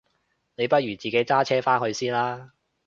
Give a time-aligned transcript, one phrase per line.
[0.55, 2.53] 你不如自己揸車返去先啦？